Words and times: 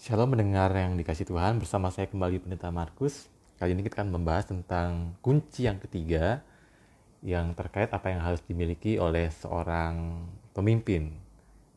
Shalom 0.00 0.32
mendengar 0.32 0.72
yang 0.72 0.96
dikasih 0.96 1.28
Tuhan 1.28 1.60
bersama 1.60 1.92
saya 1.92 2.08
kembali 2.08 2.40
Pendeta 2.40 2.72
Markus. 2.72 3.28
Kali 3.60 3.76
ini 3.76 3.84
kita 3.84 4.00
akan 4.00 4.16
membahas 4.16 4.48
tentang 4.48 5.12
kunci 5.20 5.68
yang 5.68 5.76
ketiga 5.76 6.40
yang 7.20 7.52
terkait 7.52 7.92
apa 7.92 8.08
yang 8.08 8.24
harus 8.24 8.40
dimiliki 8.48 8.96
oleh 8.96 9.28
seorang 9.28 10.24
pemimpin, 10.56 11.12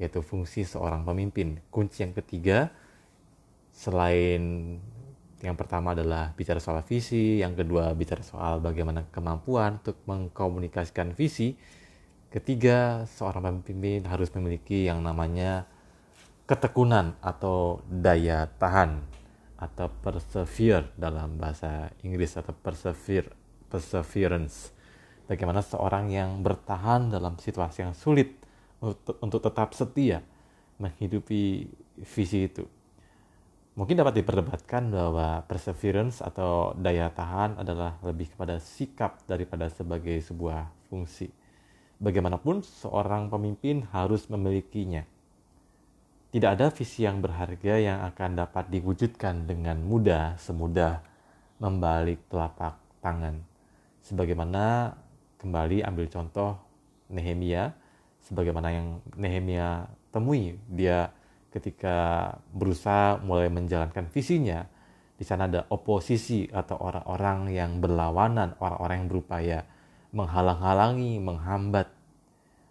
yaitu 0.00 0.24
fungsi 0.24 0.64
seorang 0.64 1.04
pemimpin. 1.04 1.60
Kunci 1.68 2.08
yang 2.08 2.16
ketiga 2.16 2.72
selain 3.76 4.80
yang 5.44 5.52
pertama 5.60 5.92
adalah 5.92 6.32
bicara 6.32 6.56
soal 6.56 6.80
visi, 6.88 7.44
yang 7.44 7.52
kedua 7.52 7.92
bicara 7.92 8.24
soal 8.24 8.64
bagaimana 8.64 9.04
kemampuan 9.12 9.76
untuk 9.84 10.00
mengkomunikasikan 10.08 11.12
visi. 11.12 11.52
Ketiga, 12.32 13.04
seorang 13.12 13.60
pemimpin 13.60 14.08
harus 14.08 14.32
memiliki 14.32 14.88
yang 14.88 15.04
namanya 15.04 15.68
ketekunan 16.46 17.18
atau 17.18 17.82
daya 17.90 18.46
tahan 18.46 19.02
atau 19.58 19.90
persevere 19.98 20.94
dalam 20.94 21.42
bahasa 21.42 21.90
Inggris 22.06 22.38
atau 22.38 22.54
persevere 22.54 23.34
perseverance. 23.66 24.70
Bagaimana 25.26 25.58
seorang 25.58 26.06
yang 26.14 26.38
bertahan 26.46 27.10
dalam 27.10 27.34
situasi 27.34 27.82
yang 27.82 27.98
sulit 27.98 28.38
untuk, 28.78 29.18
untuk 29.18 29.42
tetap 29.42 29.74
setia 29.74 30.22
menghidupi 30.78 31.66
visi 32.14 32.46
itu. 32.46 32.62
Mungkin 33.76 33.98
dapat 33.98 34.22
diperdebatkan 34.22 34.88
bahwa 34.88 35.42
perseverance 35.44 36.22
atau 36.22 36.72
daya 36.78 37.10
tahan 37.10 37.60
adalah 37.60 37.98
lebih 38.06 38.32
kepada 38.32 38.56
sikap 38.62 39.20
daripada 39.26 39.66
sebagai 39.68 40.16
sebuah 40.22 40.70
fungsi. 40.88 41.28
Bagaimanapun 42.00 42.62
seorang 42.64 43.28
pemimpin 43.28 43.84
harus 43.90 44.30
memilikinya 44.30 45.04
tidak 46.36 46.60
ada 46.60 46.68
visi 46.68 47.08
yang 47.08 47.24
berharga 47.24 47.80
yang 47.80 48.04
akan 48.12 48.36
dapat 48.36 48.68
diwujudkan 48.68 49.48
dengan 49.48 49.80
mudah 49.80 50.36
semudah 50.36 51.00
membalik 51.56 52.28
telapak 52.28 52.76
tangan. 53.00 53.40
Sebagaimana 54.04 54.92
kembali 55.40 55.80
ambil 55.80 56.12
contoh 56.12 56.60
Nehemia, 57.08 57.72
sebagaimana 58.20 58.68
yang 58.68 59.00
Nehemia 59.16 59.88
temui, 60.12 60.60
dia 60.68 61.08
ketika 61.56 62.28
berusaha 62.52 63.16
mulai 63.24 63.48
menjalankan 63.48 64.04
visinya, 64.12 64.68
di 65.16 65.24
sana 65.24 65.48
ada 65.48 65.64
oposisi 65.72 66.52
atau 66.52 66.76
orang-orang 66.84 67.48
yang 67.48 67.80
berlawanan, 67.80 68.60
orang-orang 68.60 68.96
yang 69.00 69.08
berupaya 69.08 69.58
menghalang-halangi, 70.12 71.16
menghambat 71.16 71.95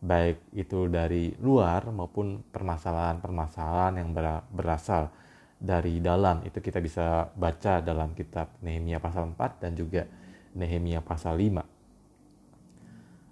baik 0.00 0.56
itu 0.56 0.88
dari 0.88 1.36
luar 1.40 1.92
maupun 1.92 2.40
permasalahan-permasalahan 2.48 4.00
yang 4.00 4.10
berasal 4.48 5.12
dari 5.60 6.00
dalam 6.00 6.40
itu 6.48 6.56
kita 6.56 6.80
bisa 6.80 7.28
baca 7.36 7.84
dalam 7.84 8.16
kitab 8.16 8.56
Nehemia 8.64 8.96
pasal 8.96 9.28
4 9.36 9.60
dan 9.60 9.76
juga 9.76 10.08
Nehemia 10.56 11.04
pasal 11.04 11.36
5 11.36 11.80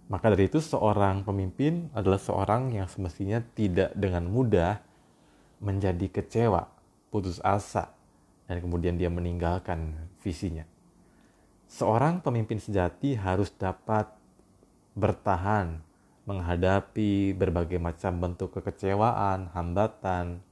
maka 0.08 0.32
dari 0.32 0.48
itu 0.48 0.60
seorang 0.60 1.20
pemimpin 1.20 1.92
adalah 1.92 2.16
seorang 2.16 2.72
yang 2.72 2.88
semestinya 2.88 3.44
tidak 3.52 3.92
dengan 3.92 4.24
mudah 4.24 4.80
menjadi 5.60 6.08
kecewa, 6.08 6.64
putus 7.12 7.44
asa, 7.44 7.92
dan 8.48 8.64
kemudian 8.64 8.96
dia 8.96 9.12
meninggalkan 9.12 10.08
visinya. 10.24 10.64
Seorang 11.68 12.24
pemimpin 12.24 12.56
sejati 12.56 13.20
harus 13.20 13.52
dapat 13.52 14.08
bertahan 14.96 15.84
menghadapi 16.28 17.32
berbagai 17.32 17.80
macam 17.80 18.20
bentuk 18.20 18.60
kekecewaan, 18.60 19.48
hambatan, 19.56 20.44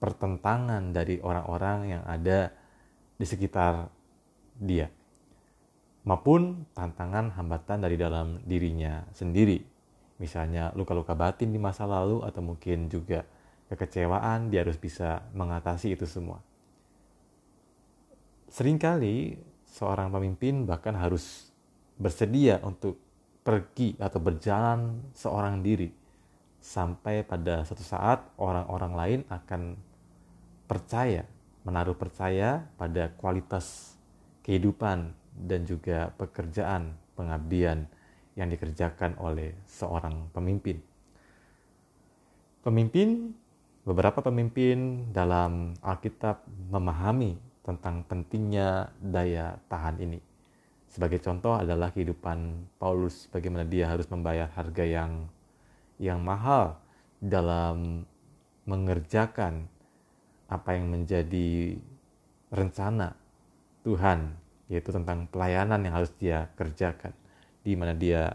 pertentangan 0.00 0.96
dari 0.96 1.20
orang-orang 1.20 1.78
yang 1.92 2.02
ada 2.08 2.48
di 3.20 3.26
sekitar 3.28 3.92
dia, 4.56 4.88
maupun 6.08 6.64
tantangan 6.72 7.36
hambatan 7.36 7.84
dari 7.84 8.00
dalam 8.00 8.40
dirinya 8.48 9.04
sendiri, 9.12 9.60
misalnya 10.16 10.72
luka-luka 10.72 11.12
batin 11.12 11.52
di 11.52 11.60
masa 11.60 11.84
lalu, 11.84 12.24
atau 12.24 12.40
mungkin 12.40 12.88
juga 12.88 13.28
kekecewaan, 13.68 14.48
dia 14.48 14.64
harus 14.64 14.80
bisa 14.80 15.28
mengatasi 15.36 15.92
itu 15.92 16.08
semua. 16.08 16.40
Seringkali 18.48 19.36
seorang 19.68 20.08
pemimpin 20.08 20.64
bahkan 20.64 20.96
harus 20.96 21.52
bersedia 22.00 22.64
untuk 22.64 23.05
pergi 23.46 23.94
atau 24.02 24.18
berjalan 24.18 25.06
seorang 25.14 25.62
diri 25.62 25.86
sampai 26.58 27.22
pada 27.22 27.62
suatu 27.62 27.86
saat 27.86 28.26
orang-orang 28.42 28.92
lain 28.98 29.20
akan 29.30 29.78
percaya, 30.66 31.22
menaruh 31.62 31.94
percaya 31.94 32.66
pada 32.74 33.14
kualitas 33.14 33.94
kehidupan 34.42 35.14
dan 35.46 35.62
juga 35.62 36.10
pekerjaan 36.18 36.98
pengabdian 37.14 37.86
yang 38.34 38.50
dikerjakan 38.50 39.14
oleh 39.22 39.54
seorang 39.62 40.26
pemimpin. 40.34 40.82
Pemimpin, 42.66 43.30
beberapa 43.86 44.26
pemimpin 44.26 45.06
dalam 45.14 45.78
Alkitab 45.86 46.42
memahami 46.74 47.38
tentang 47.62 48.02
pentingnya 48.10 48.90
daya 48.98 49.54
tahan 49.70 50.02
ini 50.02 50.18
sebagai 50.96 51.20
contoh 51.20 51.60
adalah 51.60 51.92
kehidupan 51.92 52.72
Paulus 52.80 53.28
bagaimana 53.28 53.68
dia 53.68 53.84
harus 53.84 54.08
membayar 54.08 54.48
harga 54.48 54.80
yang 54.80 55.28
yang 56.00 56.24
mahal 56.24 56.80
dalam 57.20 58.08
mengerjakan 58.64 59.68
apa 60.48 60.72
yang 60.72 60.88
menjadi 60.88 61.76
rencana 62.48 63.12
Tuhan 63.84 64.40
yaitu 64.72 64.88
tentang 64.88 65.28
pelayanan 65.28 65.84
yang 65.84 66.00
harus 66.00 66.16
dia 66.16 66.48
kerjakan 66.56 67.12
di 67.60 67.76
mana 67.76 67.92
dia 67.92 68.32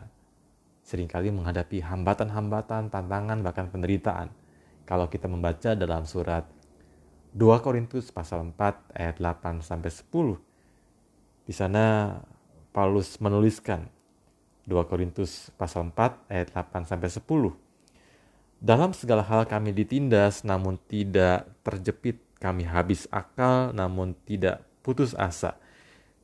sering 0.86 1.10
kali 1.10 1.34
menghadapi 1.34 1.82
hambatan-hambatan, 1.82 2.92
tantangan 2.92 3.40
bahkan 3.42 3.72
penderitaan. 3.74 4.30
Kalau 4.86 5.08
kita 5.08 5.26
membaca 5.26 5.74
dalam 5.74 6.04
surat 6.04 6.46
2 7.32 7.64
Korintus 7.64 8.12
pasal 8.12 8.54
4 8.54 8.92
ayat 8.92 9.18
8 9.18 9.64
sampai 9.64 9.88
10 9.88 10.52
di 11.48 11.54
sana 11.56 12.16
Paulus 12.72 13.20
menuliskan 13.20 13.92
2 14.64 14.88
Korintus 14.88 15.52
pasal 15.60 15.92
4 15.92 16.32
ayat 16.32 16.56
8 16.56 16.88
sampai 16.88 17.12
10. 17.12 17.52
Dalam 18.64 18.96
segala 18.96 19.28
hal 19.28 19.44
kami 19.44 19.76
ditindas 19.76 20.48
namun 20.48 20.80
tidak 20.88 21.52
terjepit, 21.68 22.24
kami 22.40 22.64
habis 22.64 23.12
akal 23.12 23.76
namun 23.76 24.16
tidak 24.24 24.64
putus 24.80 25.12
asa. 25.20 25.60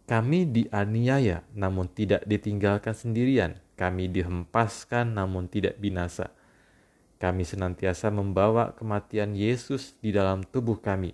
Kami 0.07 0.47
dianiaya 0.47 1.43
namun 1.51 1.91
tidak 1.91 2.23
ditinggalkan 2.23 2.95
sendirian, 2.95 3.59
kami 3.75 4.07
dihempaskan 4.07 5.19
namun 5.19 5.51
tidak 5.51 5.75
binasa. 5.83 6.31
Kami 7.19 7.43
senantiasa 7.43 8.07
membawa 8.07 8.71
kematian 8.77 9.35
Yesus 9.35 9.99
di 9.99 10.15
dalam 10.15 10.47
tubuh 10.47 10.79
kami, 10.79 11.11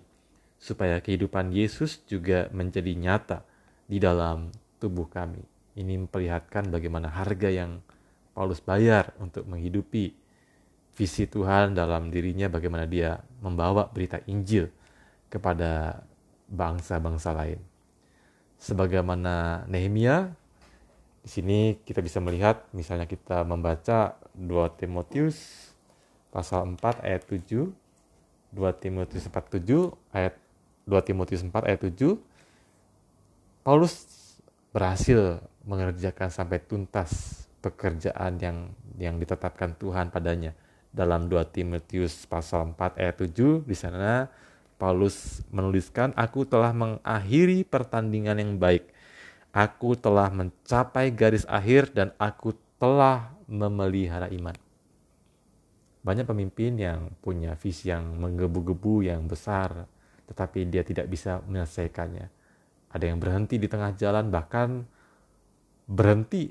supaya 0.62 1.02
kehidupan 1.02 1.50
Yesus 1.50 2.04
juga 2.06 2.46
menjadi 2.54 2.92
nyata 2.94 3.42
di 3.88 3.98
dalam 3.98 4.52
tubuh 4.78 5.06
kami. 5.10 5.42
Ini 5.74 5.98
memperlihatkan 6.06 6.70
bagaimana 6.70 7.10
harga 7.10 7.50
yang 7.50 7.82
Paulus 8.34 8.62
bayar 8.62 9.14
untuk 9.18 9.46
menghidupi 9.46 10.14
visi 10.94 11.26
Tuhan 11.26 11.74
dalam 11.74 12.10
dirinya, 12.10 12.46
bagaimana 12.46 12.86
dia 12.86 13.18
membawa 13.42 13.90
berita 13.90 14.22
Injil 14.30 14.70
kepada 15.26 16.02
bangsa-bangsa 16.46 17.34
lain. 17.34 17.58
Sebagaimana 18.58 19.66
Nehemia, 19.66 20.30
di 21.22 21.30
sini 21.30 21.58
kita 21.82 21.98
bisa 21.98 22.22
melihat, 22.22 22.62
misalnya 22.70 23.10
kita 23.10 23.42
membaca 23.42 24.14
2 24.38 24.78
Timotius 24.78 25.70
pasal 26.30 26.78
4 26.78 27.02
ayat 27.02 27.22
7, 27.26 27.74
2 28.54 28.82
Timotius 28.82 29.26
4 29.26 29.34
7 29.58 29.90
ayat 30.14 30.34
2 30.86 31.06
Timotius 31.06 31.42
4 31.42 31.50
ayat 31.66 31.80
7 31.90 32.18
Paulus 33.66 34.06
berhasil 34.74 35.38
mengerjakan 35.62 36.34
sampai 36.34 36.58
tuntas 36.58 37.46
pekerjaan 37.62 38.34
yang 38.42 38.74
yang 38.98 39.22
ditetapkan 39.22 39.78
Tuhan 39.78 40.10
padanya. 40.10 40.50
Dalam 40.90 41.30
2 41.30 41.42
Timotius 41.54 42.26
pasal 42.26 42.74
4 42.74 42.98
ayat 42.98 43.16
7 43.22 43.62
di 43.62 43.74
sana 43.78 44.26
Paulus 44.74 45.46
menuliskan, 45.54 46.10
"Aku 46.18 46.42
telah 46.42 46.74
mengakhiri 46.74 47.62
pertandingan 47.62 48.42
yang 48.42 48.58
baik. 48.58 48.90
Aku 49.54 49.94
telah 49.94 50.30
mencapai 50.34 51.14
garis 51.14 51.46
akhir 51.46 51.94
dan 51.94 52.10
aku 52.18 52.58
telah 52.78 53.30
memelihara 53.46 54.26
iman." 54.34 54.54
Banyak 56.02 56.26
pemimpin 56.26 56.74
yang 56.78 57.14
punya 57.22 57.54
visi 57.54 57.90
yang 57.94 58.18
menggebu-gebu 58.18 59.06
yang 59.06 59.24
besar, 59.30 59.86
tetapi 60.26 60.66
dia 60.66 60.82
tidak 60.82 61.06
bisa 61.06 61.42
menyelesaikannya 61.46 62.43
ada 62.94 63.04
yang 63.10 63.18
berhenti 63.18 63.58
di 63.58 63.66
tengah 63.66 63.90
jalan 63.98 64.30
bahkan 64.30 64.86
berhenti 65.84 66.48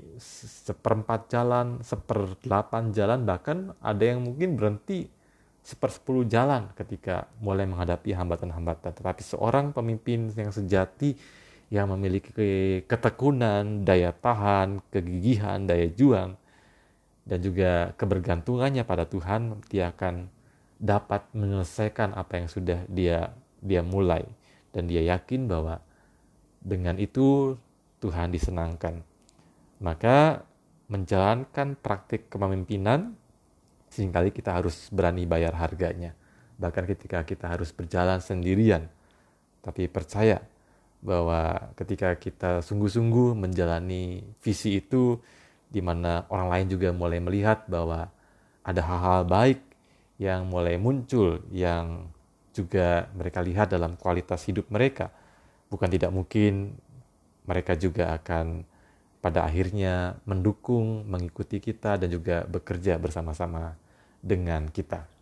seperempat 0.68 1.32
jalan, 1.32 1.80
seperdelapan 1.80 2.92
jalan 2.92 3.24
bahkan 3.24 3.72
ada 3.80 4.04
yang 4.04 4.22
mungkin 4.22 4.54
berhenti 4.54 5.08
sepersepuluh 5.64 6.28
jalan 6.28 6.68
ketika 6.76 7.26
mulai 7.40 7.64
menghadapi 7.64 8.12
hambatan-hambatan. 8.12 8.92
Tetapi 8.92 9.22
seorang 9.24 9.72
pemimpin 9.72 10.28
yang 10.36 10.52
sejati 10.52 11.16
yang 11.72 11.88
memiliki 11.90 12.30
ketekunan, 12.84 13.82
daya 13.82 14.12
tahan, 14.12 14.84
kegigihan, 14.92 15.64
daya 15.64 15.88
juang, 15.88 16.36
dan 17.24 17.38
juga 17.40 17.96
kebergantungannya 17.96 18.84
pada 18.84 19.08
Tuhan, 19.08 19.64
dia 19.72 19.90
akan 19.90 20.28
dapat 20.76 21.24
menyelesaikan 21.32 22.12
apa 22.12 22.44
yang 22.44 22.48
sudah 22.52 22.84
dia 22.92 23.32
dia 23.64 23.80
mulai 23.80 24.28
dan 24.76 24.84
dia 24.84 25.00
yakin 25.00 25.48
bahwa 25.48 25.80
dengan 26.64 26.96
itu 26.96 27.54
Tuhan 28.00 28.32
disenangkan. 28.32 29.04
Maka 29.84 30.40
menjalankan 30.88 31.76
praktik 31.76 32.32
kepemimpinan 32.32 33.14
sering 33.92 34.10
kali 34.10 34.34
kita 34.34 34.50
harus 34.50 34.90
berani 34.90 35.22
bayar 35.28 35.54
harganya. 35.54 36.16
Bahkan 36.58 36.84
ketika 36.90 37.22
kita 37.22 37.46
harus 37.52 37.70
berjalan 37.70 38.18
sendirian. 38.18 38.90
Tapi 39.62 39.86
percaya 39.86 40.42
bahwa 40.98 41.70
ketika 41.78 42.16
kita 42.18 42.64
sungguh-sungguh 42.64 43.38
menjalani 43.38 44.24
visi 44.42 44.82
itu, 44.82 45.20
di 45.70 45.78
mana 45.78 46.26
orang 46.32 46.48
lain 46.50 46.66
juga 46.74 46.88
mulai 46.90 47.20
melihat 47.22 47.68
bahwa 47.70 48.10
ada 48.64 48.80
hal-hal 48.82 49.22
baik 49.28 49.60
yang 50.18 50.48
mulai 50.48 50.80
muncul, 50.80 51.44
yang 51.52 52.08
juga 52.54 53.10
mereka 53.14 53.42
lihat 53.42 53.70
dalam 53.70 53.94
kualitas 53.94 54.42
hidup 54.46 54.70
mereka. 54.70 55.10
Bukan 55.74 55.90
tidak 55.90 56.14
mungkin 56.14 56.78
mereka 57.50 57.74
juga 57.74 58.14
akan 58.14 58.62
pada 59.18 59.42
akhirnya 59.42 60.20
mendukung, 60.22 61.02
mengikuti 61.10 61.58
kita, 61.58 61.98
dan 61.98 62.12
juga 62.12 62.46
bekerja 62.46 62.94
bersama-sama 63.00 63.74
dengan 64.22 64.70
kita. 64.70 65.13